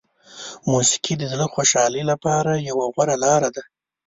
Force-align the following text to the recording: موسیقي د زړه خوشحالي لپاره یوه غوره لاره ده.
موسیقي 0.71 1.13
د 1.17 1.23
زړه 1.31 1.45
خوشحالي 1.53 2.03
لپاره 2.11 2.51
یوه 2.69 2.85
غوره 2.93 3.15
لاره 3.23 3.49
ده. 3.55 3.63